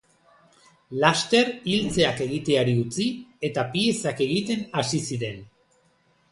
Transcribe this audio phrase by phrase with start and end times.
[1.03, 3.07] Laster iltzeak egiteari utzi,
[3.51, 5.41] eta piezak egiten hasi ziren.